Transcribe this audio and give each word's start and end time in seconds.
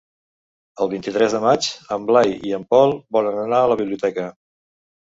El 0.85 0.89
vint-i-tres 0.93 1.35
de 1.37 1.43
maig 1.45 1.69
en 1.99 2.09
Blai 2.09 2.35
i 2.51 2.57
en 2.61 2.67
Pol 2.75 2.99
volen 3.19 3.43
anar 3.47 3.65
a 3.69 3.73
la 3.75 3.81
biblioteca. 3.85 4.29